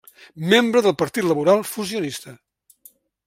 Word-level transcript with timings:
Membre 0.53 0.81
del 0.85 0.95
Partit 1.01 1.27
Liberal 1.27 1.63
Fusionista. 1.73 2.35